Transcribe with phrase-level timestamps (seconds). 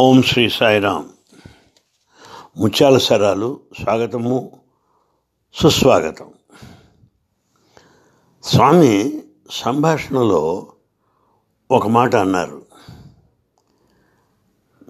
[0.00, 1.08] ఓం శ్రీ సాయిరామ్.
[2.56, 4.60] ముత్యాల సరాలు స్వాగతము
[5.54, 6.32] సుస్వాగతం.
[8.44, 10.66] స్వామి సంభాషణలో
[11.70, 12.66] ఒక మాట అన్నారు.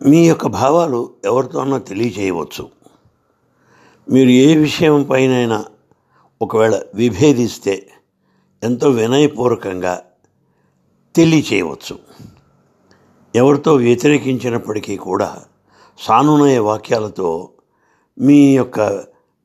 [0.07, 2.71] మీ యొక్క భావాలు ఎవరితోనో తెలియచేయవచ్చు.
[4.11, 5.65] మీరు ఏ విషయం పైనైనా
[6.43, 7.91] ఒకవేళ విభేదిస్తే
[8.63, 10.03] ఎంతో వినయపూర్వకంగా
[11.17, 11.99] తెలియచేయవచ్చు.
[13.35, 15.45] ఎవరితో వ్యతిరేకించినప్పటికీ కూడా
[15.98, 17.53] సానునయ వాక్యాలతో
[18.19, 18.80] మీ యొక్క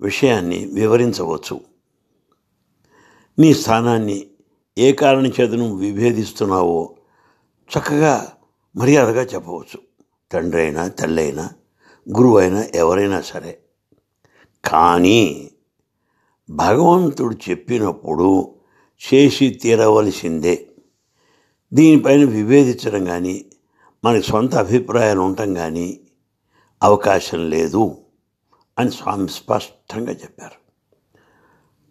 [0.02, 1.62] విషయాన్ని వివరించవచ్చు.
[3.40, 4.28] నీ స్థానాన్ని
[4.78, 6.96] ఏ కారణం చేత నువ్వు విభేదిస్తున్నావో
[7.78, 8.32] చక్కగా
[8.76, 9.80] మర్యాదగా చెప్పవచ్చు.
[10.32, 11.50] తండ్రి అయినా తల్లి అయినా
[12.18, 13.60] గురువు అయినా ఎవరైనా సరే.
[14.66, 15.52] కానీ
[16.50, 18.56] భగవంతుడు చెప్పినప్పుడు
[19.14, 20.68] చేసి తీరవలసిందే.
[21.74, 23.46] దీనిపైన విభేదించడం కానీ
[24.06, 26.00] మనకి సొంత అభిప్రాయాలు ఉండటం కానీ
[26.84, 27.98] అవకాశం లేదు
[28.80, 30.56] అని స్వామి స్పష్టంగా చెప్పారు.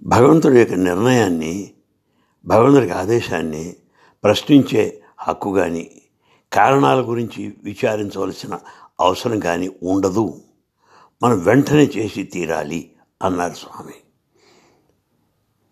[0.03, 1.71] భగవంతుడి యొక్క నిర్ణయాన్ని
[2.47, 3.77] భగవంతుడికి ఆదేశాన్ని
[4.25, 6.03] ప్రశ్నించే హక్కు కానీ
[6.53, 8.59] కారణాల గురించి విచారించవలసిన
[9.01, 10.41] అవసరం కానీ ఉండదు.
[11.23, 13.95] మనం వెంటనే చేసి తీరాలి అన్నారు స్వామి.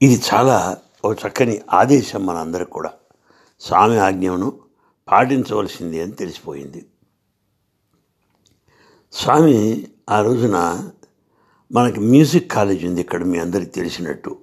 [0.03, 2.91] ఇది చాలా ఒక చక్కని ఆదేశం మనందరికి కూడా.
[3.61, 4.62] స్వామి ఆజ్ఞను
[5.09, 6.87] పాటించవలసింది అని తెలిసిపోయింది.
[9.13, 10.91] స్వామి ఆ రోజున
[11.73, 14.39] మనకి మ్యూజిక్ కాలేజ్ ఉంది ఇక్కడ మీ అందరికి తెలిసినట్టు.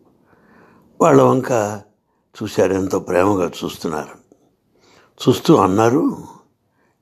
[1.01, 1.81] వాళ్ళ వంక
[2.43, 4.19] చూశారు ఎంతో ప్రేమగా చూస్తున్నారు.
[5.27, 6.17] చూస్తూ అన్నారు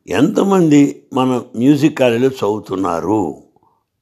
[0.07, 3.43] ఎంతమంది మన మ్యూజిక్ కాలేజీలో చదువుతున్నారు?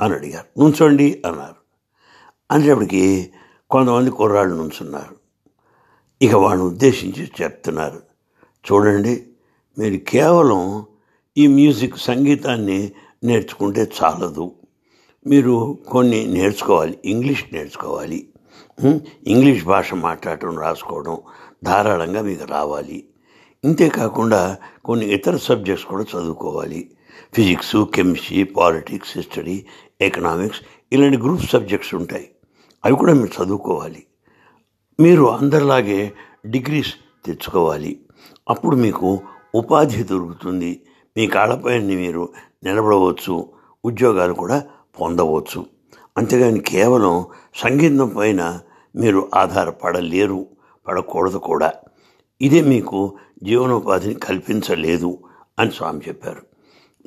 [0.01, 0.59] అని అడిగారు.
[0.59, 1.55] నుంచోండి అన్నారు.
[2.51, 3.33] అనేటప్పటికి
[3.69, 5.15] కొంతమంది కుర్రాళ్ళు నుంచున్నారు.
[6.21, 8.01] ఇక వాళ్ళని ఉద్దేశించి చెప్తున్నారు.
[8.71, 9.27] చూడండి
[9.79, 10.85] మీరు కేవలం
[11.37, 12.91] ఈ మ్యూజిక్ సంగీతాన్ని
[13.23, 14.51] నేర్చుకుంటే చాలదు.
[15.27, 18.29] మీరు కొన్ని నేర్చుకోవాలి ఇంగ్లీష్ నేర్చుకోవాలి
[19.27, 21.17] ఇంగ్లీష్ భాష మాట్లాడటం రాసుకోవడం
[21.63, 23.05] ధారాళంగా మీకు రావాలి.
[23.63, 26.91] ఇంతేకాకుండా కొన్ని ఇతర సబ్జెక్ట్స్ కూడా చదువుకోవాలి.
[27.33, 29.65] Physics chemistry politics history
[30.01, 30.61] economics
[30.91, 32.29] ఇలాంటి గ్రూప్ సబ్జెక్ట్స్ ఉంటాయి.
[32.85, 34.03] అవి కూడా మీరు చదువుకోవాలి.
[34.99, 36.13] మీరు అందరిలాగే
[36.45, 36.93] డిగ్రీస్
[37.25, 37.99] తెచ్చుకోవాలి.
[38.49, 39.19] అప్పుడు మీకు
[39.55, 40.71] ఉపాధి దొరుకుతుంది.
[41.17, 42.23] మీ కాళ్ళపైన మీరు
[42.63, 43.35] నిలబడవచ్చు.
[43.85, 44.57] ఉద్యోగాలు కూడా
[45.01, 45.65] పొందవచ్చు.
[46.17, 48.59] అంతేగాని కేవలం సంగీతం పైన
[48.95, 50.41] మీరు ఆధారపడలేరు
[50.87, 51.69] పడకూడదు కూడా.
[52.41, 52.99] ఇదే మీకు
[53.43, 55.17] జీవనోపాధిని కల్పించలేదు
[55.59, 56.41] అని స్వామి చెప్పారు.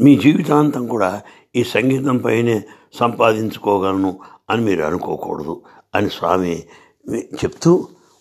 [0.01, 1.23] మీ జీవితాంతం కూడా
[1.57, 2.57] ఈ సంగీతం పైనే
[2.95, 4.19] సంపాదించుకోగలను
[4.51, 5.55] అని మీరు అనుకోకూడదు
[5.95, 6.55] అని స్వామి
[7.35, 7.73] చెప్తూ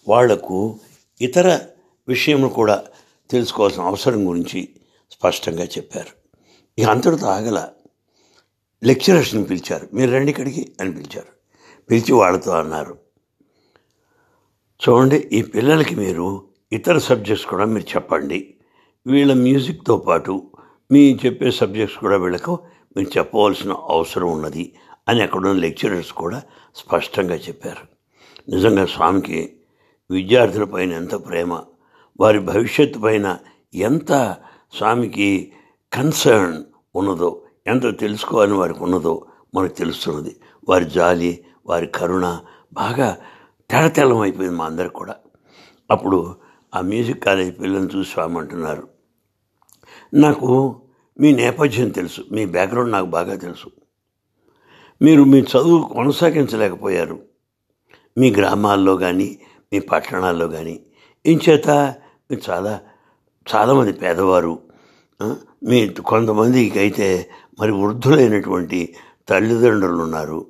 [0.07, 0.57] వాళ్ళకు
[1.21, 1.47] ఇతర
[2.07, 2.83] విషయములు కూడా
[3.31, 4.69] తెలుసుకోవాల్సిన అవసరం గురించి
[5.11, 6.13] స్పష్టంగా చెప్పారు.
[6.79, 7.67] ఇక అంతటితో ఆగల
[8.83, 9.87] లెక్చరర్స్ని పిలిచారు.
[9.93, 11.27] మీరు రండి ఇక్కడికి అని పిలిచారు.
[11.89, 12.97] పిలిచి వాళ్ళతో అన్నారు
[14.89, 18.53] చూడండి ఈ పిల్లలకి మీరు ఇతర సబ్జెక్ట్స్ కూడా మీరు చెప్పండి.
[19.07, 20.51] వీళ్ళ మ్యూజిక్తో పాటు
[20.91, 22.59] మీ చెప్పే సబ్జెక్ట్స్ కూడా వీళ్ళకు
[22.97, 24.73] మీరు చెప్పవలసిన అవసరం ఉన్నది
[25.07, 26.41] అని అక్కడున్న లెక్చరర్స్ కూడా
[26.75, 27.97] స్పష్టంగా చెప్పారు.
[28.51, 29.57] నిజంగా స్వామికి
[30.11, 31.63] విద్యార్థుల పైన ఎంత ప్రేమ
[32.19, 33.37] వారి భవిష్యత్తు పైన
[33.73, 34.37] ఎంత
[34.77, 35.51] స్వామికి
[35.93, 36.63] కన్సర్న్
[36.95, 40.35] ఉన్నదో ఎంత తెలుసుకోవాలని వారికి ఉన్నదో మనకు తెలుస్తున్నది.
[40.69, 42.39] వారి జాలి వారి కరుణ
[42.73, 43.17] బాగా
[43.69, 45.15] తెరతెల్లం అయిపోయింది మా అందరికి కూడా.
[45.91, 46.35] అప్పుడు
[46.75, 48.87] ఆ మ్యూజిక్ కాలేజ్ పిల్లల్ని చూసి స్వామి అంటున్నారు
[50.13, 50.81] నాకు
[51.19, 53.71] మీ నేపథ్యం తెలుసు మీ బ్యాక్గ్రౌండ్ నాకు బాగా తెలుసు.
[55.01, 57.19] మీరు మీ చదువు కొనసాగించలేకపోయారు.
[58.17, 59.39] మీ గ్రామాల్లో కానీ
[59.73, 60.79] మీ పట్టణాల్లో కానీ
[61.25, 61.95] ఇంచేత
[62.49, 62.79] చాలా
[63.55, 64.59] చాలామంది పేదవారు
[65.63, 67.29] మీ కొంతమందికి అయితే
[67.59, 68.95] మరి వృద్ధులైనటువంటి
[69.29, 70.45] తల్లిదండ్రులు ఉన్నారు.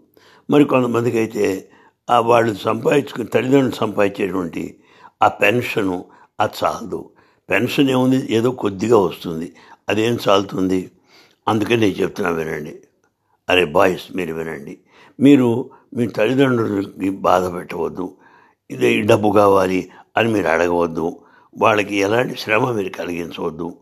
[0.50, 1.70] మరి కొంతమందికి అయితే
[2.10, 4.80] ఆ వాళ్ళు సంపాదించుకుని తల్లిదండ్రులు సంపాదించేటువంటి
[5.24, 6.06] ఆ పెన్షను
[6.40, 7.10] అది చాలదు.
[7.50, 8.28] పెన్షన్ ఏముంది?
[8.30, 9.56] ఏదో కొద్దిగా వస్తుంది.
[9.90, 10.92] అదేం చాలుతుంది?
[11.48, 12.76] అందుకని నేను చెప్తున్నా వినండి.
[13.50, 14.78] అరే బాయ్స్ మీరు వినండి.
[15.20, 18.16] మీరు మీ తల్లిదండ్రులకి బాధ పెట్టవద్దు.
[18.72, 21.20] ఇదే డబ్బు కావాలి అని మీరు అడగవద్దు.
[21.58, 23.74] వాళ్ళకి ఎలాంటి శ్రమ మీరు కలిగించవద్దు.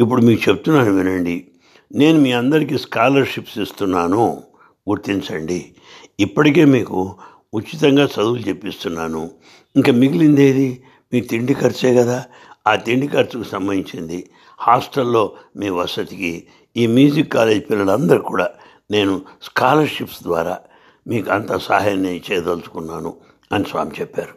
[0.00, 1.46] ఇప్పుడు మీకు చెప్తున్నాను వినండి.
[1.94, 4.42] నేను మీ అందరికీ స్కాలర్షిప్స్ ఇస్తున్నాను.
[4.88, 5.74] గుర్తించండి.
[6.20, 7.16] ఇప్పటికే మీకు
[7.54, 9.30] ఉచితంగా చదువులు చెప్పిస్తున్నాను.
[9.76, 10.82] ఇంకా మిగిలిందేది
[11.12, 12.24] మీ తిండి ఖర్చే కదా.
[12.66, 14.30] ఆ తిండి ఖర్చుకు సంబంధించింది.
[14.60, 16.46] హాస్టల్లో మీ వసతికి
[16.76, 18.50] ఈ మ్యూజిక్ కాలేజ్ పిల్లలందరూ కూడా
[18.90, 20.58] నేను స్కాలర్షిప్స్ ద్వారా
[21.06, 23.14] మీకు అంత సహాయం నేను చేయదలుచుకున్నాను
[23.52, 24.34] అని స్వామి చెప్పారు.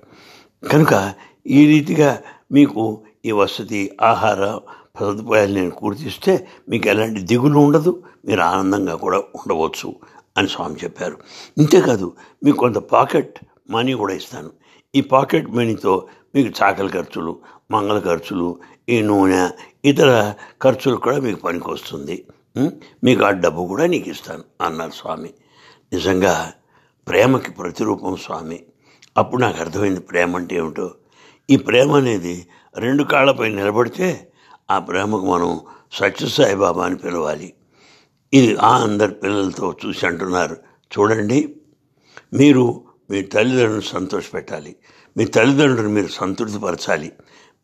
[0.67, 1.13] కనుక
[1.47, 2.21] ఈ రీతిగా
[2.53, 2.81] మీకు
[3.25, 4.41] ఈ వసతి ఆహార
[4.99, 6.33] సదుపాయాలు నేను కూర్తిస్తే
[6.69, 9.89] మీకు ఎలాంటి దిగులు ఉండదు మీరు ఆనందంగా కూడా ఉండవచ్చు
[10.37, 11.17] అని స్వామి చెప్పారు.
[11.57, 12.07] ఇంతేకాదు
[12.43, 13.39] మీకు కొంత పాకెట్
[13.69, 14.51] మనీ కూడా ఇస్తాను.
[14.95, 17.39] ఈ పాకెట్ మనీతో మీకు చాకలి ఖర్చులు
[17.71, 18.47] మంగళ ఖర్చులు
[18.89, 19.49] ఈ నూనె
[19.85, 20.33] ఇతర
[20.63, 22.25] ఖర్చులు కూడా మీకు పనికి వస్తుంది
[23.03, 25.31] మీకు ఆ డబ్బు కూడా నీకు ఇస్తాను అన్నారు స్వామి.
[25.93, 26.51] నిజంగా
[27.07, 28.59] ప్రేమకి ప్రతిరూపం స్వామి.
[29.17, 30.91] అప్పుడు నాకు అర్థమైంది ప్రేమ అంటే ఏమిటో.
[31.49, 32.47] ఈ ప్రేమ అనేది
[32.77, 34.31] రెండు కాళ్ళపై నిలబడితే
[34.71, 35.59] ఆ ప్రేమకు మనం
[35.91, 37.53] సత్యసాయిబాబా అని పిలవాలి.
[38.33, 40.57] ఇది ఆ అందరి పిల్లలతో చూసి అంటున్నారు.
[40.99, 41.55] చూడండి
[42.33, 44.75] మీరు మీ తల్లిదండ్రులను సంతోషపెట్టాలి.
[45.17, 47.11] మీ తల్లిదండ్రులను మీరు సంతృప్తిపరచాలి.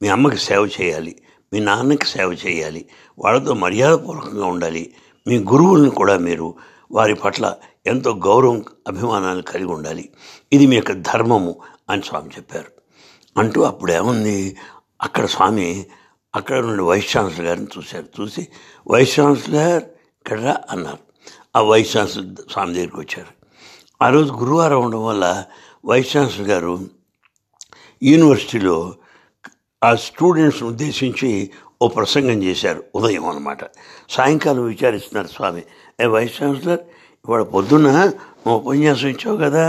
[0.02, 1.16] మీ అమ్మకి సేవ చేయాలి.
[1.54, 2.86] మీ నాన్నకి సేవ చేయాలి.
[3.20, 4.94] వాళ్ళతో మర్యాదపూర్వకంగా ఉండాలి.
[5.28, 6.56] మీ గురువులను కూడా మీరు
[6.92, 7.56] వారి పట్ల
[7.88, 10.10] ఎంతో గౌరవం అభిమానాలు కలిగి ఉండాలి.
[10.54, 11.60] ఇది మీ యొక్క ధర్మము
[11.90, 12.79] అని స్వామి చెప్పారు.
[13.40, 14.38] అంటూ అప్పుడు ఏముంది
[15.02, 15.68] అక్కడ స్వామి
[16.36, 18.08] అక్కడ నుండి వైస్ ఛాన్సలర్ గారిని చూశారు.
[18.20, 18.42] చూసి
[18.92, 19.84] వైస్ ఛాన్సలర్
[20.22, 21.04] ఇక్కడ రా అన్నారు.
[21.56, 23.32] ఆ వైస్ ఛాన్సలర్ స్వామి దగ్గరికి వచ్చారు.
[24.02, 25.26] ఆ రోజు గురువారం ఉండడం వల్ల
[25.86, 26.74] వైస్ ఛాన్సలర్ గారు
[28.04, 28.78] యూనివర్సిటీలో
[29.84, 31.30] ఆ స్టూడెంట్స్ని ఉద్దేశించి
[31.82, 33.60] ఓ ప్రసంగం చేశారు ఉదయం అన్నమాట.
[34.10, 35.64] సాయంకాలం విచారిస్తున్నారు స్వామి.
[36.00, 36.82] ఏ వైస్ ఛాన్సలర్
[37.26, 38.12] ఇవాళ పొద్దున్న
[38.48, 39.66] ఉపన్యాసం ఇచ్చావు కదా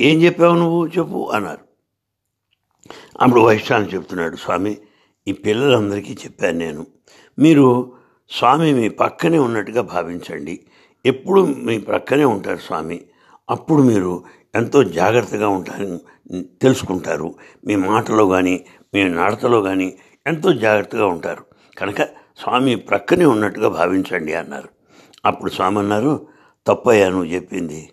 [0.00, 0.86] ఏం చెప్పావు నువ్వు?
[0.86, 1.70] చెప్పు అన్నారు.
[3.20, 4.78] అప్పుడు వైస్ చెప్తున్నాడు స్వామి
[5.28, 6.86] ఈ పిల్లలందరికీ చెప్పాను నేను.
[7.38, 7.92] మీరు
[8.30, 10.60] స్వామి మీ పక్కనే ఉన్నట్టుగా భావించండి.
[11.06, 13.02] ఎప్పుడు మీ పక్కనే ఉంటారు స్వామి.
[13.50, 15.98] అప్పుడు మీరు ఎంతో జాగ్రత్తగా ఉంటారని
[16.62, 17.34] తెలుసుకుంటారు.
[17.66, 18.64] మీ మాటలో కానీ
[18.94, 21.44] మీ నడతలో కానీ ఎంతో జాగ్రత్తగా ఉంటారు.
[21.78, 22.02] కనుక
[22.38, 24.68] స్వామి ప్రక్కనే ఉన్నట్టుగా భావించండి అన్నారు.
[25.24, 26.26] అప్పుడు స్వామి అన్నారు
[26.66, 27.88] తప్పయ్యా నువ్వు చెప్పింది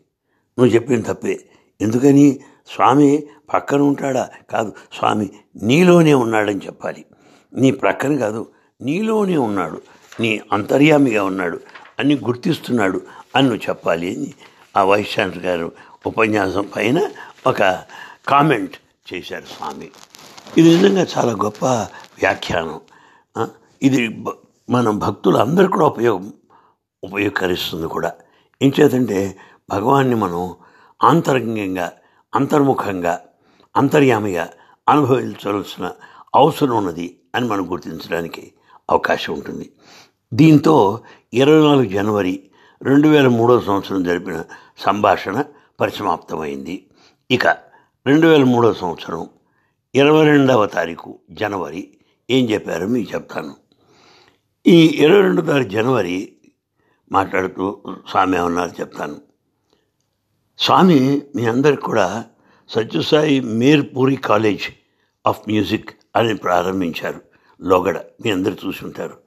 [0.60, 1.50] నువ్వు చెప్పింది తప్పే.
[1.82, 2.40] ఎందుకని?
[2.76, 3.24] స్వామి
[3.54, 4.30] పక్కన ఉంటాడా?
[4.50, 5.30] కాదు స్వామి
[5.64, 7.06] నీలోనే ఉన్నాడని చెప్పాలి.
[7.54, 8.50] నీ ప్రక్కన కాదు
[8.82, 9.82] నీలోనే ఉన్నాడు.
[10.20, 11.60] నీ అంతర్యామిగా ఉన్నాడు
[12.00, 13.02] అని గుర్తిస్తున్నాడు
[13.36, 14.34] అని నువ్వు చెప్పాలి అని
[14.78, 15.72] ఆ వైస్ ఛాన్సలర్ గారు
[16.06, 17.10] ఉపన్యాసం పైన
[17.48, 17.84] ఒక
[18.28, 18.76] కామెంట్
[19.14, 19.90] చేశారు స్వామి.
[20.58, 22.80] ఇది నిజంగా చాలా గొప్ప వ్యాఖ్యానం.
[23.82, 24.24] ఇది
[24.70, 26.34] మనం భక్తులు అందరు కూడా ఉపయోగం
[27.04, 28.12] ఉపయోగకరిస్తుంది కూడా.
[28.62, 29.38] ఏం చేతంటే
[29.70, 30.56] భగవాన్ని మనం
[31.04, 31.92] ఆంతరంగంగా
[32.36, 33.22] అంతర్ముఖంగా
[33.76, 34.50] అంతర్యామిగా
[34.90, 35.92] అనుభవించవలసిన
[36.36, 38.52] అవసరం ఉన్నది అని మనం గుర్తించడానికి
[38.90, 39.72] అవకాశం ఉంటుంది.
[40.34, 41.04] దీంతో
[41.34, 42.50] ఇరవై నాలుగు జనవరి
[42.82, 44.44] రెండు వేల మూడో సంవత్సరం జరిపిన
[44.80, 45.44] సంభాషణ
[45.80, 46.88] పరిసమాప్తమైంది.
[47.32, 47.48] ఇక
[48.06, 49.30] రెండు వేల మూడో సంవత్సరం
[49.96, 51.98] ఇరవై రెండవ తారీఖు జనవరి
[52.30, 53.56] ఏం చెప్పారో మీకు చెప్తాను.
[54.66, 56.34] ఈ ఇరవై రెండో తారీఖు జనవరి
[57.12, 57.78] మాట్లాడుతూ
[58.10, 59.27] స్వామి ఏమన్నారు చెప్తాను.
[60.60, 62.26] స్వామి మీ అందరికి కూడా
[62.70, 64.64] Sathya Sai Mirpuri college
[65.28, 67.22] of music అని ప్రారంభించారు.
[67.62, 69.18] లోగడ మీ అందరు చూసి ఉంటారు.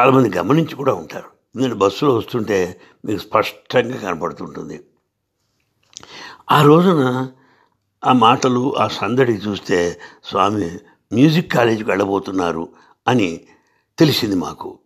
[0.00, 1.58] చాలామంది గమనించి కూడా ఉంటారు.
[1.58, 4.80] నేను బస్సులో వస్తుంటే మీకు స్పష్టంగా కనపడుతుంటుంది.
[6.50, 7.28] ఆ రోజున
[8.04, 10.78] ఆ మాటలు ఆ సందడి చూస్తే స్వామి
[11.12, 12.68] మ్యూజిక్ కాలేజీకి వెళ్ళబోతున్నారు
[13.08, 13.40] అని
[13.98, 14.78] తెలిసింది మాకు.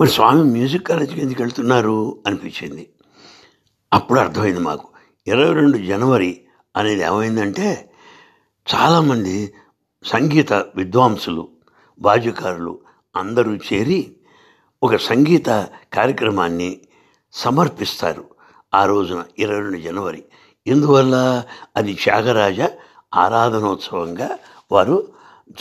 [0.00, 2.88] మరి స్వామి మ్యూజిక్ కాలేజీకి ఎందుకు వెళ్తున్నారు అనిపించింది.
[3.92, 4.88] అప్పుడు అర్థమైంది మాకు.
[5.26, 6.44] ఇరవై రెండు జనవరి
[6.76, 7.92] అనేది ఏమైందంటే
[8.74, 9.54] చాలామంది
[10.04, 11.48] సంగీత విద్వాంసులు
[12.00, 12.78] బాధ్యకారులు
[13.16, 14.16] అందరూ చేరి
[14.82, 16.80] ఒక సంగీత కార్యక్రమాన్ని
[17.32, 18.24] సమర్పిస్తారు
[18.74, 20.24] ఆ రోజున ఇరవై రెండు జనవరి.
[20.66, 21.44] ఇందువల్ల
[21.76, 22.60] అది త్యాగరాజ
[23.14, 24.38] ఆరాధనోత్సవంగా
[24.72, 25.08] వారు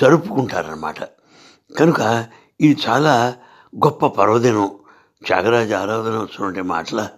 [0.01, 1.03] జరుపుకుంటారన్నమాట.
[1.79, 2.25] కనుక
[2.62, 3.36] ఇది చాలా
[3.75, 4.72] గొప్ప పర్వదినం.
[5.25, 7.10] త్యాగరాజ ఆరాధనోత్సవం అంటే మాటల?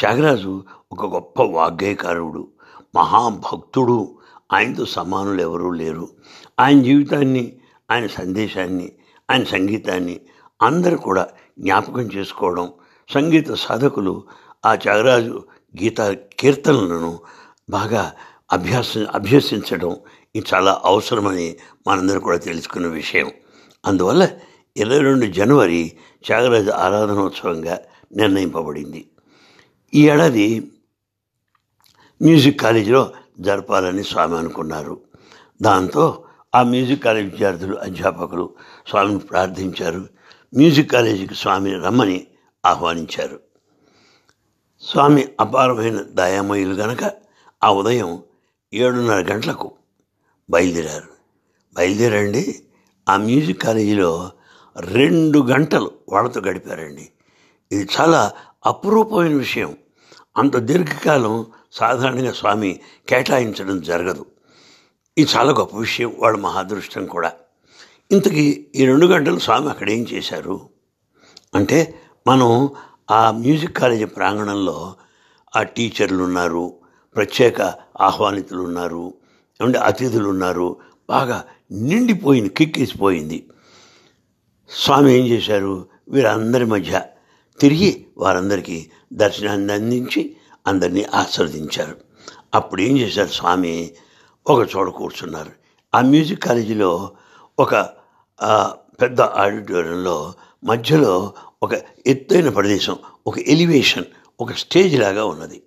[0.00, 2.48] త్యాగరాజు ఒక గొప్ప వాగ్గేయకారుడు
[2.96, 4.18] మహాభక్తుడు.
[4.52, 6.08] ఆయనతో సమానులు ఎవరూ లేరు.
[6.60, 7.52] ఆయన జీవితాన్ని
[7.90, 8.92] ఆయన సందేశాన్ని
[9.30, 10.20] ఆయన సంగీతాన్ని
[10.62, 11.28] అందరూ కూడా
[11.58, 12.72] జ్ఞాపకం చేసుకోవడం
[13.14, 14.22] సంగీత సాధకులు
[14.66, 15.44] ఆ త్యాగరాజు
[15.82, 16.00] గీత
[16.40, 17.18] కీర్తనలను
[17.70, 18.12] బాగా
[18.52, 19.96] అభ్యాస అభ్యసించడం
[20.36, 23.30] ఇది చాలా అవసరమని మనందరూ కూడా తెలుసుకున్న విషయం.
[23.86, 24.28] అందువల్ల
[24.76, 25.92] ఇరవై రెండు జనవరి
[26.26, 27.78] త్యాగరాజు ఆరాధనోత్సవంగా
[28.16, 29.06] నిర్ణయింపబడింది.
[29.94, 30.72] ఈ ఏడాది
[32.22, 35.00] మ్యూజిక్ కాలేజీలో జరపాలని స్వామి అనుకున్నారు.
[35.62, 38.54] దాంతో ఆ మ్యూజిక్ కాలేజ్ విద్యార్థులు అధ్యాపకులు
[38.88, 40.08] స్వామిని ప్రార్థించారు.
[40.56, 42.26] మ్యూజిక్ కాలేజీకి స్వామిని రమ్మని
[42.66, 43.40] ఆహ్వానించారు.
[44.82, 47.12] స్వామి అపారమైన దయామయులు గనక
[47.64, 48.22] ఆ ఉదయం
[48.74, 49.72] ఏడున్నర గంటలకు
[50.50, 51.08] బయలుదేరారు.
[51.72, 52.62] బయలుదేరండి.
[53.08, 54.30] ఆ మ్యూజిక్ కాలేజీలో
[54.80, 57.08] రెండు గంటలు వాళ్ళతో గడిపారండి.
[57.72, 58.32] ఇది చాలా
[58.66, 59.76] అపురూపమైన విషయం.
[60.36, 64.26] అంత దీర్ఘకాలం సాధారణంగా స్వామి కేటాయించడం జరగదు.
[65.18, 67.32] ఇది చాలా గొప్ప విషయం వాళ్ళ మహాదృష్టం కూడా.
[68.12, 70.60] ఇంతకీ ఈ రెండు గంటలు స్వామి అక్కడ ఏం చేశారు?
[71.54, 71.94] అంటే
[72.26, 72.68] మనం
[73.10, 74.94] ఆ మ్యూజిక్ కాలేజీ ప్రాంగణంలో
[75.56, 76.72] ఆ టీచర్లు ఉన్నారు
[77.16, 77.62] ప్రత్యేక
[78.00, 79.14] ఆహ్వానితులు ఉన్నారు
[79.62, 80.76] ఏమంటే అతిథులు ఉన్నారు
[81.08, 83.46] బాగా నిండిపోయింది కిక్కిసిపోయింది
[84.70, 85.86] స్వామి ఏం చేశారు?
[86.08, 87.02] వీరందరి మధ్య
[87.60, 90.36] తిరిగి వారందరికీ దర్శనాన్ని అందించి
[90.66, 91.96] అందరినీ ఆస్వాదించారు
[92.54, 93.74] అప్పుడు ఏం చేశారు స్వామి?
[94.46, 95.52] ఒక చోట కూర్చున్నారు.
[95.94, 97.12] ఆ మ్యూజిక్ కాలేజీలో
[97.58, 97.74] ఒక
[99.00, 100.34] పెద్ద ఆడిటోరియంలో
[100.64, 101.74] మధ్యలో ఒక
[102.06, 102.96] ఎత్తైన ప్రదేశం
[103.26, 104.04] ఒక ఎలివేషన్
[104.40, 105.62] ఒక స్టేజ్ లాగా ఉన్నది.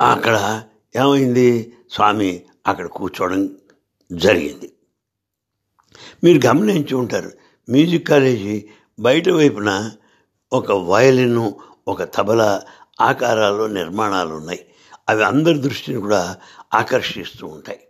[0.00, 0.62] అక్కడ
[0.96, 1.72] ఏమైంది?
[1.92, 3.42] స్వామి అక్కడ కూర్చోవడం
[4.12, 4.72] జరిగింది.
[6.24, 7.30] మీరు గమనించి ఉంటారు
[7.70, 9.90] మ్యూజిక్ కాలేజీ బయట వైపున
[10.52, 11.38] ఒక వయలిన్
[11.88, 12.50] ఒక తబలా
[13.00, 14.62] ఆకారాల్లో నిర్మాణాలు ఉన్నాయి
[15.08, 16.36] అవి అందరి దృష్టిని కూడా
[16.74, 17.80] ఆకర్షిస్తూ ఉంటాయి.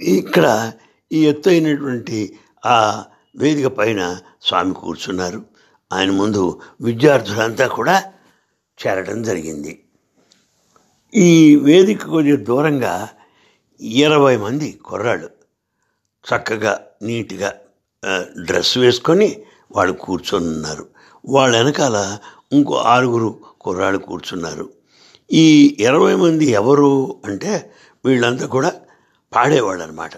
[0.00, 0.46] ఇక్కడ
[1.12, 2.18] ఈ ఎత్తైనటువంటి
[2.66, 3.04] ఆ
[3.36, 5.40] వేదిక పైన స్వామి కూర్చున్నారు.
[5.92, 7.96] ఆయన ముందు విద్యార్థులంతా కూడా
[8.78, 9.72] చేరడం జరిగింది.
[11.12, 12.94] ఈ వేదిక కొద్దిగా దూరంగా
[13.80, 15.30] ఇరవై మంది కుర్రాళ్ళు
[16.24, 16.72] చక్కగా
[17.02, 17.50] నీట్గా
[18.46, 19.28] డ్రెస్ వేసుకొని
[19.76, 20.93] వాళ్ళు కూర్చొని ఉన్నారు
[21.28, 22.18] వాళ్ళ వెనకాల
[22.52, 24.70] ఇంకో ఆరుగురు కుర్రాళ్ళు కూర్చున్నారు.
[25.32, 27.72] ఈ ఇరవై మంది ఎవరు అంటే
[28.04, 28.72] వీళ్ళంతా కూడా
[29.34, 30.10] పాడేవాళ్ళు అనమాట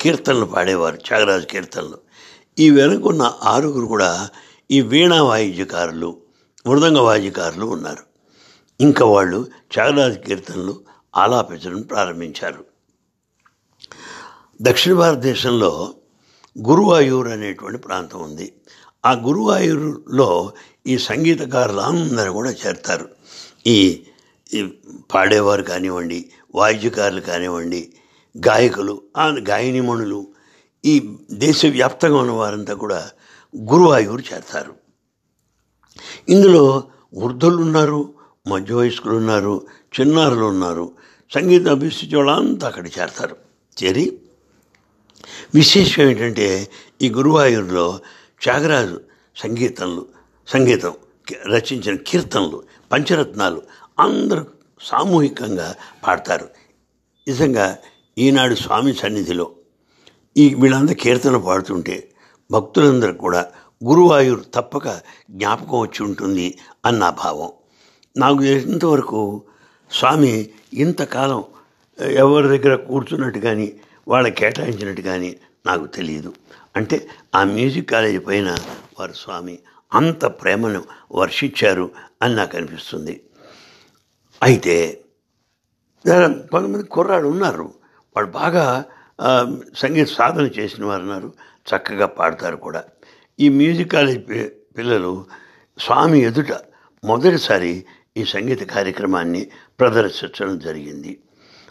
[0.00, 1.98] కీర్తనలు పాడేవారు త్యాగరాజు కీర్తనలు.
[2.58, 4.30] ఈ వెనుకున్న ఆరుగురు కూడా
[4.70, 6.16] ఈ వీణా వాయిద్యకారులు
[6.66, 8.04] మృదంగ వాయిద్యకారులు ఉన్నారు.
[8.80, 10.80] ఇంకా వాళ్ళు త్యాగరాజు కీర్తనలు
[11.16, 12.64] ఆలాపించడం ప్రారంభించారు.
[14.62, 15.94] దక్షిణ భారతదేశంలో
[16.68, 18.52] గురువాయూర్ అనేటువంటి ప్రాంతం ఉంది.
[19.06, 20.52] ఆ గురువాయూరులో
[20.86, 23.08] ఈ సంగీతకారులు అందరూ కూడా చేరతారు.
[23.66, 24.02] ఈ
[24.54, 24.72] ఈ
[25.14, 27.92] పాడేవారు కానివ్వండి వాయిద్యకారులు కానివ్వండి
[28.46, 30.26] గాయకులు ఆ గాయనిమణులు
[30.84, 33.10] ఈ దేశవ్యాప్తంగా ఉన్న వారంతా కూడా
[33.56, 34.74] గురువాయూరు చేరతారు.
[36.28, 36.84] ఇందులో
[37.18, 38.14] వృద్ధులు ఉన్నారు
[38.46, 39.66] మధ్య వయస్కులు ఉన్నారు
[40.00, 40.92] చిన్నారులు ఉన్నారు.
[41.34, 43.36] సంగీతం అభ్యసించే వాళ్ళంతా అక్కడ చేరతారు.
[43.84, 44.18] చేరి
[45.54, 46.68] విశేషం ఏంటంటే
[47.02, 48.00] ఈ గురువాయూరులో
[48.42, 48.96] త్యాగరాజు
[49.36, 50.02] సంగీతంలు
[50.48, 50.94] సంగీతం
[51.46, 52.58] రచించిన కీర్తనలు
[52.92, 53.60] పంచరత్నాలు
[53.98, 54.44] అందరూ
[54.80, 55.68] సామూహికంగా
[56.04, 56.46] పాడతారు.
[57.26, 57.66] నిజంగా
[58.18, 59.46] ఈనాడు స్వామి సన్నిధిలో
[60.36, 61.96] ఈ వీళ్ళందరూ కీర్తన పాడుతుంటే
[62.50, 63.42] భక్తులందరూ కూడా
[63.84, 64.88] గురువాయూరు తప్పక
[65.30, 66.46] జ్ఞాపకం వచ్చి ఉంటుంది
[66.86, 67.50] అన్న భావం.
[68.16, 69.20] నాకు తెలిసినంతవరకు
[69.90, 70.32] స్వామి
[70.84, 71.42] ఇంతకాలం
[72.22, 73.68] ఎవరి దగ్గర కూర్చున్నట్టు కానీ
[74.08, 75.30] వాళ్ళకి కేటాయించినట్టు కానీ
[75.66, 76.30] నాకు తెలియదు
[76.78, 76.96] అంటే
[77.34, 78.48] ఆ మ్యూజిక్ కాలేజీ పైన
[78.98, 79.56] వారు స్వామి
[79.94, 80.80] అంత ప్రేమను
[81.12, 81.86] వర్షించారు
[82.22, 83.14] అని నాకు అనిపిస్తుంది.
[84.42, 84.76] అయితే
[86.08, 87.68] కొంతమంది కుర్రాడు ఉన్నారు.
[88.16, 88.64] వాళ్ళు బాగా
[89.82, 91.30] సంగీత సాధన చేసిన వారు ఉన్నారు.
[91.70, 92.82] చక్కగా పాడతారు కూడా.
[93.40, 94.22] ఈ మ్యూజిక్ కాలేజ్
[94.78, 95.12] పిల్లలు
[95.78, 96.52] స్వామి ఎదుట
[97.04, 97.72] మొదటిసారి
[98.16, 99.42] ఈ సంగీత కార్యక్రమాన్ని
[99.80, 101.12] ప్రదర్శించడం జరిగింది.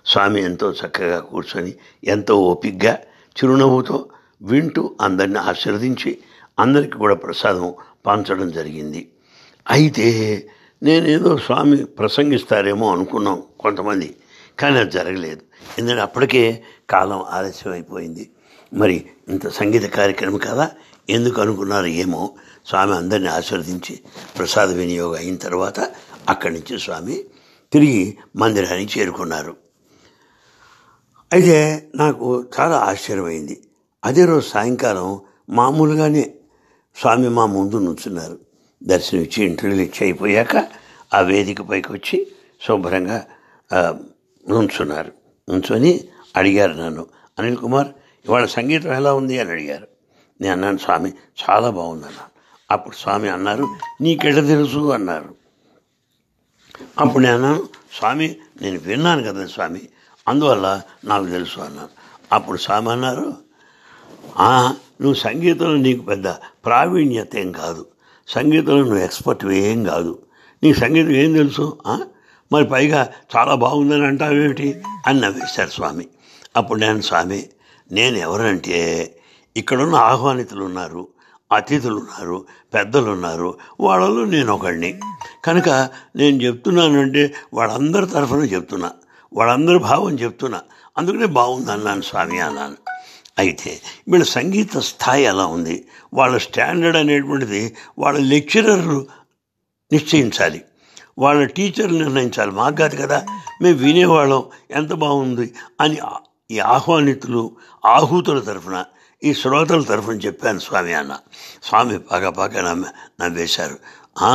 [0.06, 1.74] స్వామి ఎంతో చక్కగా కూర్చొని
[2.04, 2.94] ఎంతో ఓపిగ్గా
[3.38, 3.98] చిరునవ్వుతో
[4.42, 6.18] వింటూ అందరిని ఆశీర్వదించి
[6.60, 7.74] అందరికీ కూడా ప్రసాదం
[8.08, 9.10] పంచడం జరిగింది.
[9.70, 10.08] అయితే
[10.84, 14.16] నేనేదో స్వామి ప్రసంగిస్తారేమో అనుకున్నాం కొంతమంది
[14.60, 15.42] కానీ అది జరగలేదు.
[15.80, 18.30] ఎందుకంటే అప్పటికే కాలం ఆలస్యం అయిపోయింది
[18.74, 20.72] మరి ఇంత సంగీత కార్యక్రమం కదా
[21.10, 22.32] ఎందుకు అనుకున్నారు ఏమో
[22.68, 24.00] స్వామి అందరిని ఆశీర్వదించి
[24.38, 25.80] ప్రసాద వినియోగం అయిన తర్వాత
[26.30, 27.24] అక్కడి నుంచి స్వామి
[27.74, 29.56] తిరిగి మందిరానికి చేరుకున్నారు.
[31.34, 33.62] అయితే నాకు చాలా ఆశ్చర్యమైంది.
[34.06, 36.34] అదే రోజు సాయంకాలం మామూలుగానే
[36.96, 38.40] స్వామి మా ముందు నుంచున్నారు.
[38.84, 40.68] దర్శనం ఇచ్చి ఇంటర్వ్యూలు ఇచ్చి అయిపోయాక
[41.14, 42.28] ఆ వేదిక పైకి వచ్చి
[42.68, 43.26] శుభ్రంగా
[44.50, 45.12] నుంచున్నారు.
[45.50, 47.06] నుంచొని అడిగారు నన్ను.
[47.40, 47.88] అనిల్ కుమార్
[48.26, 49.40] ఇవాళ సంగీతం ఎలా ఉంది?
[49.40, 49.88] అని అడిగారు.
[50.42, 51.14] నేను అన్నాను స్వామి
[51.44, 52.32] చాలా బాగుందన్నాను
[52.72, 53.66] అప్పుడు స్వామి అన్నారు
[54.02, 54.92] నీకెళ్ళ తెలుసు?
[54.92, 55.36] అన్నారు.
[57.00, 57.64] అప్పుడు నేను అన్నాను
[57.98, 59.82] స్వామి నేను విన్నాను కదా స్వామి
[60.28, 61.90] అందువల్ల నాకు తెలుసు అన్నాను
[62.32, 63.47] అప్పుడు స్వామి అన్నారు
[65.02, 66.28] నువ్వు సంగీతంలో నీకు పెద్ద
[66.66, 67.86] ప్రావీణ్యత ఏం కాదు.
[68.28, 70.20] సంగీతంలో నువ్వు ఎక్స్పర్ట్ ఏం కాదు.
[70.64, 71.78] నీ సంగీతం ఏం తెలుసు?
[72.52, 74.82] మరి పైగా చాలా బాగుందని అంటావేమిటి?
[75.08, 76.08] అని నవ్వేశారు స్వామి.
[76.58, 77.46] అప్పుడు నేను స్వామి
[77.92, 79.14] నేను ఎవరంటే
[79.58, 81.08] ఇక్కడున్న ఆహ్వానితులు ఉన్నారు
[81.56, 85.00] అతిథులు ఉన్నారు పెద్దలు ఉన్నారు వాళ్ళలో నేను ఒకడిని.
[85.46, 85.70] కనుక
[86.16, 88.92] నేను చెప్తున్నానంటే వాళ్ళందరి తరఫున చెప్తున్నా.
[89.34, 90.62] వాళ్ళందరి భావం చెప్తున్నా.
[90.98, 92.97] అందుకనే బాగుంది అన్నాను స్వామి అన్నాను.
[93.38, 93.72] అయితే
[94.08, 95.76] వీళ్ళ సంగీత స్థాయి ఎలా ఉంది.
[96.14, 97.62] వాళ్ళ స్టాండర్డ్ అనేటువంటిది
[98.00, 99.00] వాళ్ళ లెక్చరర్లు
[99.92, 100.60] నిశ్చయించాలి.
[101.20, 102.52] వాళ్ళ టీచర్లు నిర్ణయించాలి.
[102.52, 103.20] మాకు కాదు కదా
[103.62, 105.48] మేము వినేవాళ్ళం ఎంత బాగుంది
[105.80, 105.98] అని
[106.52, 107.44] ఈ ఆహ్వానితులు
[107.86, 108.78] ఆహూతుల తరఫున
[109.22, 111.14] ఈ శ్రోతల తరఫున చెప్పాను స్వామి అన్న.
[111.64, 112.86] స్వామి పాక పాక నమ్మ
[113.22, 113.78] నవ్వేశారు
[114.22, 114.32] "ఆ,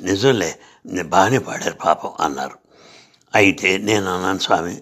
[0.00, 0.50] నిజంలే
[0.86, 2.56] నేను బాగానే పాడారు పాపం అన్నారు.
[3.34, 4.74] అయితే నేను అన్నాను స్వామి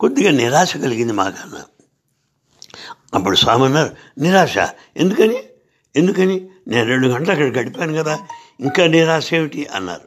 [0.00, 1.62] కొద్దిగా నిరాశ కలిగింది మాకన్నా
[3.14, 4.54] అప్పుడు స్వామి అన్నారు నిరాశ.
[4.96, 5.38] ఎందుకని?
[5.96, 6.48] ఎందుకని?
[6.68, 8.18] నేను రెండు గంటలు అక్కడ గడిపాను కదా.
[8.60, 9.66] ఇంకా నిరాశ ఏమిటి?
[9.74, 10.00] అన్నారు.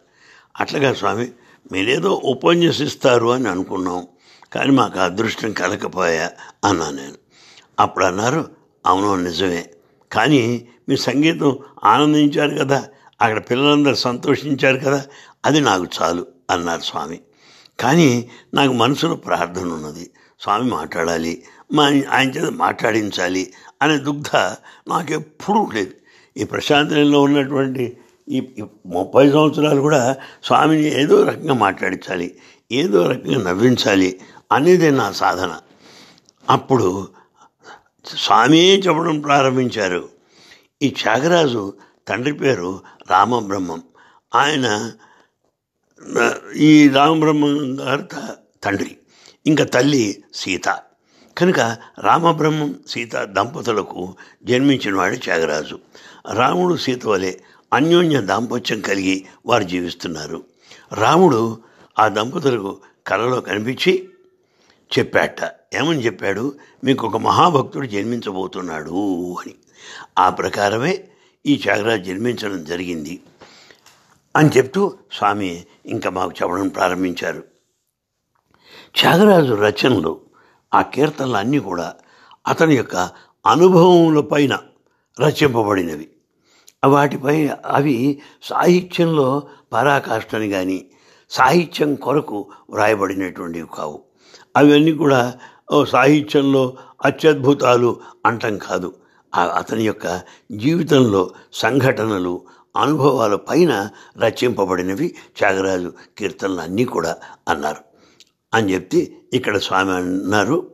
[0.60, 1.32] అట్లాగా స్వామి
[1.72, 4.08] మీరేదో ఉపన్యసిస్తారు అని అనుకున్నాం.
[4.54, 6.32] కానీ మాకు అదృష్టం కలకపోయా
[6.66, 7.14] అన్నా నేను.
[7.80, 8.52] అప్పుడు అన్నారు
[8.86, 9.70] అవును నిజమే.
[10.12, 12.86] కానీ మీ సంగీతం ఆనందించారు కదా.
[13.22, 15.06] అక్కడ పిల్లలందరూ సంతోషించారు కదా.
[15.46, 17.20] అది నాకు చాలు అన్నారు స్వామి.
[17.80, 20.12] కానీ నాకు మనసులో ప్రార్థన ఉన్నది.
[20.42, 21.44] స్వామి మాట్లాడాలి.
[21.72, 24.36] మా ఆయన చేత మాట్లాడించాలి అనే దుగ్ధ
[24.88, 25.14] నాకు
[25.52, 25.92] ఉండేది లేదు.
[26.38, 27.98] ఈ ప్రశాంతంలో ఉన్నటువంటి
[28.30, 32.38] ఈ ముప్పై సంవత్సరాలు కూడా స్వామిని ఏదో రకంగా మాట్లాడించాలి
[32.72, 34.20] ఏదో రకంగా నవ్వించాలి
[34.52, 35.60] అనేదే నా సాధన.
[36.50, 37.08] అప్పుడు
[38.06, 40.10] స్వామి చెప్పడం ప్రారంభించారు.
[40.82, 41.74] ఈ త్యాగరాజు
[42.08, 43.84] తండ్రి పేరు రామబ్రహ్మం.
[44.36, 44.92] ఆయన
[46.56, 48.08] ఈ రామబ్రహ్మం గారు
[48.64, 48.98] తండ్రి.
[49.46, 50.80] ఇంకా తల్లి సీత.
[51.38, 51.60] కనుక
[52.00, 55.80] రామబ్రహ్మం సీత దంపతులకు జన్మించినవాడు త్యాగరాజు.
[56.32, 57.34] రాముడు సీత వలె
[57.74, 60.44] అన్యోన్య దాంపత్యం కలిగి వారు జీవిస్తున్నారు.
[60.94, 61.60] రాముడు
[62.00, 64.10] ఆ దంపతులకు కలలో కనిపించి
[65.00, 65.44] చెప్పాట
[65.76, 66.56] ఏమని చెప్పాడు?
[66.84, 69.56] మీకు ఒక మహాభక్తుడు జన్మించబోతున్నాడు అని.
[70.20, 71.04] ఆ ప్రకారమే
[71.46, 73.22] ఈ త్యాగరాజు జన్మించడం జరిగింది
[74.36, 77.44] అని చెప్తూ స్వామి ఇంకా మాకు చెప్పడం ప్రారంభించారు.
[78.96, 80.31] త్యాగరాజు రచనలు
[80.74, 81.94] ఆ కీర్తనలు అన్నీ కూడా
[82.48, 83.10] అతని యొక్క
[83.48, 84.60] అనుభవముల పైన
[85.20, 86.10] రచింపబడినవి.
[86.88, 90.86] వాటిపై అవి సాహిత్యంలో పరాకాష్ఠని కానీ
[91.30, 94.02] సాహిత్యం కొరకు వ్రాయబడినటువంటివి కావు.
[94.58, 95.34] అవన్నీ కూడా
[95.88, 98.94] సాహిత్యంలో అత్యద్భుతాలు అంటం కాదు.
[99.56, 102.42] అతని యొక్క జీవితంలో సంఘటనలు
[102.78, 105.16] అనుభవాల పైన రచింపబడినవి.
[105.38, 107.16] త్యాగరాజు కీర్తనలు అన్నీ కూడా
[107.48, 107.91] అన్నారు.
[108.54, 110.74] అని చెప్పి ఇక్కడ స్వామి అన్నారు.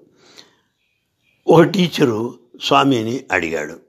[1.47, 3.79] ఒక టీచరు స్వామిని అడిగాడు.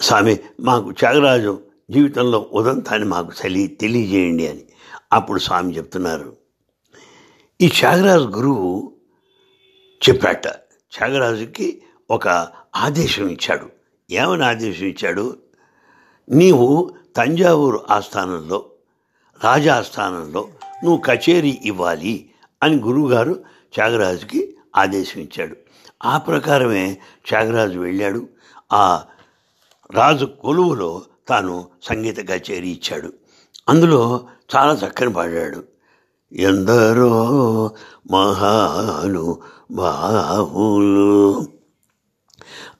[0.00, 4.64] స్వామి మాకు త్యాగరాజు జీవితంలో ఉదంతాన్ని మాకు చలి తెలియజేయండి అని
[5.12, 6.36] అప్పుడు స్వామి చెప్తున్నారు.
[7.60, 8.92] ఈ త్యాగరాజు గురువు
[10.08, 12.28] చెప్పాట త్యాగరాజుకి ఒక
[12.76, 13.70] ఆదేశం ఇచ్చాడు.
[14.10, 15.38] ఏమని ఆదేశం ఇచ్చాడు?
[16.30, 18.70] నీవు తంజావూరు ఆస్థానంలో
[19.44, 20.48] రాజా ఆస్థానంలో
[20.84, 22.30] నువ్వు కచేరీ ఇవ్వాలి
[22.62, 25.56] అని గురువుగారు త్యాగరాజుకి ఆదేశం ఇచ్చాడు
[26.04, 28.28] ఆ ప్రకారమే త్యాగరాజు వెళ్ళాడు.
[28.72, 29.02] ఆ
[29.94, 33.12] రాజు కొలువులో తాను సంగీత కచేరీ ఇచ్చాడు.
[33.68, 35.64] అందులో చాలా చక్కని పాడాడు.
[36.32, 37.70] ఎందరో
[38.10, 39.38] మహాను
[39.70, 41.46] బాహులు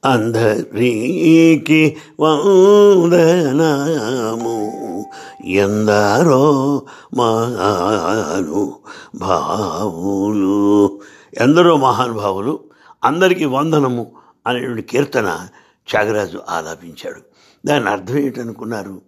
[0.05, 5.02] అందరికి వందనము.
[5.45, 8.73] ఎందరో మహాను
[9.17, 11.01] భావులు
[11.41, 12.61] ఎందరో మహానుభావులు
[13.05, 14.13] అందరికీ వందనము
[14.47, 15.49] అనేటువంటి కీర్తన
[15.91, 17.21] త్యాగరాజు ఆలాపించాడు.
[17.67, 19.03] దాని అర్థం ఏంటనుకున్నారు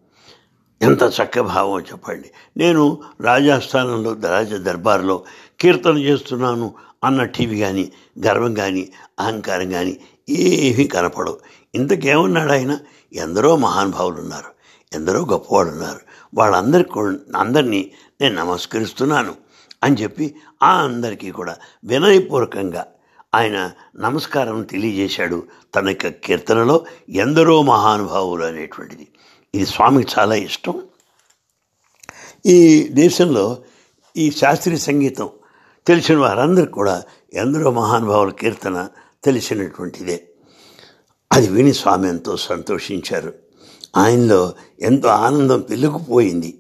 [0.83, 2.31] ఎంత చక్క భావం చెప్పండి.
[2.57, 5.23] నేను రాజస్థానంలో రాజ దర్బార్లో
[5.61, 7.93] కీర్తన చేస్తున్నాను అన్న టీవీ కానీ
[8.27, 9.97] గర్వం కానీ అహంకారం కానీ
[10.29, 11.39] ఏమీ కనపడవు.
[11.75, 12.79] ఇంతకేమన్నాడు ఆయన
[13.13, 14.54] ఎందరో మహానుభావులు ఉన్నారు
[14.95, 16.01] ఎందరో గొప్పవాళ్ళు ఉన్నారు
[16.35, 17.01] వాళ్ళందరికీ
[17.37, 19.35] అందరినీ నేను నమస్కరిస్తున్నాను
[19.83, 22.87] అని చెప్పి ఆ అందరికీ కూడా వినయపూర్వకంగా
[23.35, 25.39] ఆయన నమస్కారం తెలియజేశాడు
[25.75, 29.09] తన యొక్క కీర్తనలో ఎందరో మహానుభావులు అనేటువంటిది.
[29.55, 30.83] ఇది స్వామికి చాలా ఇష్టం.
[32.47, 33.63] ఈ దేశంలో
[34.17, 35.29] ఈ శాస్త్రీయ సంగీతం
[35.87, 37.03] తెలిసిన వారందరికీ కూడా
[37.35, 38.89] ఎందరో మహానుభావుల కీర్తన
[39.25, 40.29] తెలిసినటువంటిదే.
[41.33, 43.44] అది విని స్వామి ఎంతో సంతోషించారు.
[43.97, 46.59] ఆయనలో ఎంతో ఆనందం పెళ్ళికిపోయింది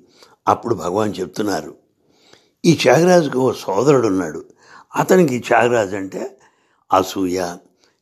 [0.49, 1.75] అప్పుడు భగవాన్ చెప్తున్నారు
[2.65, 4.45] ఈ త్యాగరాజుకు ఓ సోదరుడు ఉన్నాడు.
[4.97, 6.37] అతనికి త్యాగరాజు అంటే
[6.93, 7.57] అసూయ.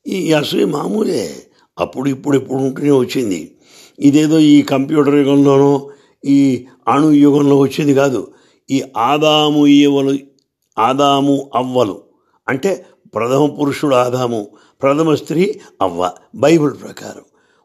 [0.06, 1.46] ఈ అసూయ మామూలే.
[1.78, 3.56] అప్పుడు ఇప్పుడు ఇప్పుడు ఉంటూనే వచ్చింది.
[3.98, 5.90] ఇదేదో ఈ కంప్యూటర్ యుగంలోనో
[6.24, 8.32] ఈ అణు యుగంలో వచ్చింది కాదు.
[8.70, 10.18] ఈ ఆదాము ఈవలు
[10.78, 12.02] ఆదాము అవ్వలు
[12.48, 14.46] అంటే ప్రథమ పురుషుడు ఆదాము
[14.82, 17.22] ప్రథమ స్త్రీ అవ్వ బైబిల్ ప్రకారం.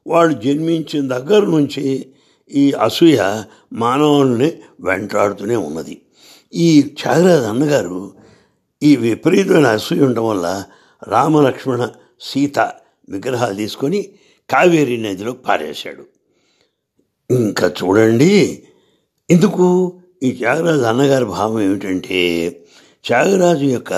[0.07, 2.05] వాడు జన్మించిన దగ్గర నుంచి
[2.51, 3.43] ఈ అసూయ
[3.73, 4.49] మానవుల్ని
[4.81, 6.01] వెంటాడుతూనే ఉన్నది.
[6.53, 8.11] ఈ త్యాగరాజు అన్నగారు
[8.83, 10.63] ఈ విపరీతమైన అసూయ ఉండడం వల్ల
[11.07, 11.89] రామలక్ష్మణ
[12.21, 12.59] సీత
[13.09, 14.09] విగ్రహాలు తీసుకొని
[14.49, 16.03] కావేరీ నదిలో పారేశాడు.
[17.31, 18.63] ఇంకా చూడండి
[19.29, 19.65] ఎందుకు?
[20.23, 22.19] ఈ త్యాగరాజు అన్నగారి భావం ఏమిటంటే
[23.05, 23.93] త్యాగరాజు యొక్క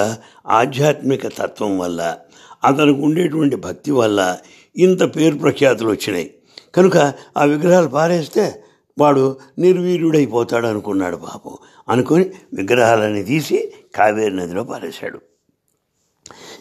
[0.47, 2.17] ఆధ్యాత్మిక తత్వం వల్ల
[2.63, 4.37] అతనికి ఉండేటువంటి భక్తి వల్ల
[4.77, 6.33] ఇంత పేరు ప్రఖ్యాతులు వచ్చినాయి.
[6.75, 6.97] కనుక
[7.37, 8.63] ఆ విగ్రహాలు పారేస్తే
[8.99, 11.57] వాడు నిర్వీర్యుడైపోతాడు అనుకున్నాడు పాపం.
[11.89, 15.19] అనుకొని విగ్రహాలని తీసి కావేరి నదిలో పారేశాడు.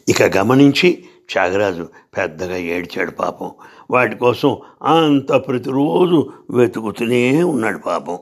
[0.08, 3.50] ఇక గమనించి త్యాగరాజు పెద్దగా ఏడ్చాడు పాపం.
[3.90, 8.18] వాటి కోసం అంత ప్రతిరోజు వెతుకుతూనే ఉన్నాడు పాపం.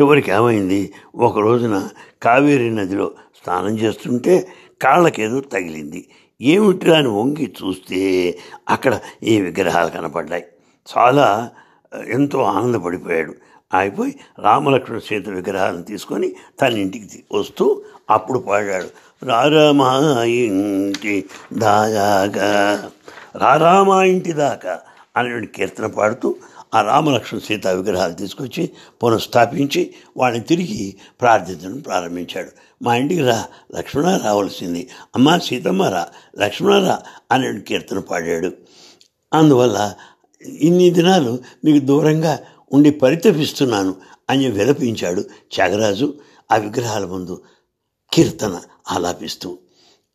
[0.00, 0.92] చివరికి ఏమైంది?
[1.16, 1.88] ఒక రోజున
[2.22, 4.48] కావేరీ నదిలో స్నానం చేస్తుంటే
[4.82, 6.08] కాళ్ళకేదో తగిలింది.
[6.40, 10.44] ఏమిట్రా అని వంగి చూస్తే అక్కడ ఈ విగ్రహాలు కనపడ్డాయి.
[10.98, 11.50] చాలా
[12.08, 13.34] ఎంతో ఆనందపడిపోయాడు.
[13.74, 18.88] అయిపోయి రామలక్ష్మణ సీత విగ్రహాలను తీసుకొని తన ఇంటికి వస్తూ అప్పుడు పాడాడు.
[19.24, 22.90] రారామా ఇంటి దాగా
[23.36, 24.80] రారామా ఇంటి దాకా
[25.16, 26.36] అనేటువంటి కీర్తన పాడుతూ
[26.74, 28.70] ఆ రామలక్ష్మణ సీత విగ్రహాలు తీసుకొచ్చి
[29.02, 32.50] పునఃస్థాపించి వాళ్ళని తిరిగి ప్రార్థించడం ప్రారంభించాడు.
[32.82, 34.88] మా ఇంటికి రా లక్ష్మణ రావాల్సింది.
[35.14, 36.08] అమ్మ సీతమ్మ రా
[36.38, 38.52] లక్ష్మణ రా అనే కీర్తన పాడాడు.
[39.34, 39.94] అందువల్ల
[40.42, 42.38] ఇన్ని దినాలు మీకు దూరంగా
[42.72, 43.94] ఉండి పరితపిస్తున్నాను
[44.30, 46.14] అని విలపించాడు త్యాగరాజు
[46.52, 47.42] ఆ విగ్రహాల ముందు
[48.12, 48.60] కీర్తన
[48.90, 49.58] ఆలాపిస్తూ.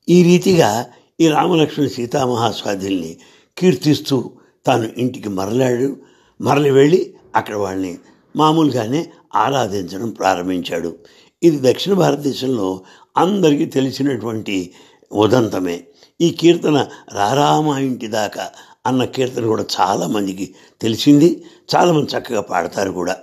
[0.09, 0.85] ఈ రీతిగా
[1.19, 3.17] ఈ రామలక్ష్మణ సీతామహాస్వాధుల్ని
[3.57, 4.31] కీర్తిస్తూ
[4.65, 6.08] తాను ఇంటికి మరలాడు.
[6.41, 7.97] మరలి వెళ్ళి అక్కడ వాళ్ళని
[8.35, 10.95] మామూలుగానే ఆరాధించడం ప్రారంభించాడు.
[11.43, 12.81] ఇది దక్షిణ భారతదేశంలో
[13.17, 14.73] అందరికీ తెలిసినటువంటి
[15.11, 15.83] ఉదంతమే.
[16.21, 18.49] ఈ కీర్తన రారామ ఇంటి దాకా
[18.85, 21.45] అన్న కీర్తన కూడా చాలామందికి తెలిసింది.
[21.75, 23.17] చాలామంది చక్కగా పాడతారు కూడా.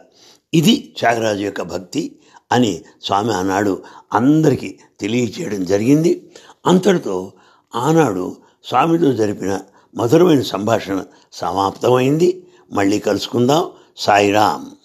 [0.55, 2.17] ఇది త్యాగరాజు యొక్క భక్తి
[2.53, 6.31] అని స్వామి ఆనాడు అందరికీ తెలియచేయడం జరిగింది.
[6.67, 7.33] అంతటితో
[7.75, 9.61] ఆనాడు స్వామితో జరిపిన
[9.97, 12.46] మధురమైన సంభాషణ సమాప్తమైంది.
[12.73, 13.71] మళ్ళీ కలుసుకుందాం.
[13.97, 14.76] సాయిరామ్.